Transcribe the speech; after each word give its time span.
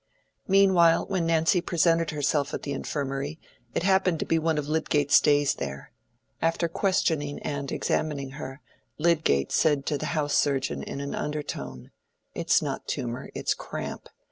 Meanwhile 0.47 1.05
when 1.09 1.27
Nancy 1.27 1.61
presented 1.61 2.09
herself 2.09 2.55
at 2.55 2.63
the 2.63 2.71
Infirmary, 2.71 3.39
it 3.75 3.83
happened 3.83 4.17
to 4.21 4.25
be 4.25 4.39
one 4.39 4.57
of 4.57 4.67
Lydgate's 4.67 5.21
days 5.21 5.53
there. 5.53 5.91
After 6.41 6.67
questioning 6.67 7.37
and 7.43 7.71
examining 7.71 8.31
her, 8.31 8.61
Lydgate 8.97 9.51
said 9.51 9.85
to 9.85 9.99
the 9.99 10.07
house 10.17 10.33
surgeon 10.35 10.81
in 10.81 11.01
an 11.01 11.13
undertone, 11.13 11.91
"It's 12.33 12.63
not 12.63 12.87
tumor: 12.87 13.29
it's 13.35 13.53
cramp." 13.53 14.09